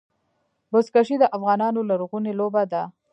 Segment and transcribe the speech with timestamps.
[0.71, 2.83] بزکشي د افغانانو لرغونې لوبه ده.